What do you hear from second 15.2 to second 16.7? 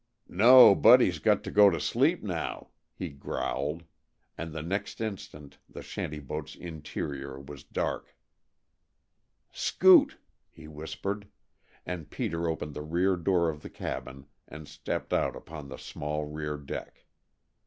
upon the small rear